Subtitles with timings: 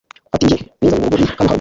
[0.33, 1.49] Ati” Njye nizanye mu rugo ni hano haruguru